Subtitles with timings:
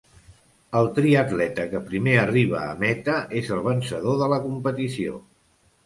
[0.79, 5.25] El triatleta que primer arriba a meta és el vencedor de la competició.